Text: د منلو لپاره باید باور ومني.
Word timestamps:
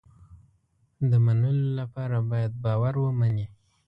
د 1.09 1.11
منلو 1.25 1.63
لپاره 1.79 2.17
باید 2.31 2.51
باور 2.63 2.95
ومني. 2.99 3.45